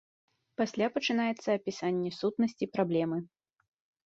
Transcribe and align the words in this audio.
Пасля 0.61 0.87
пачынаецца 0.95 1.47
апісанне 1.59 2.11
сутнасці 2.19 2.65
праблемы. 2.79 3.23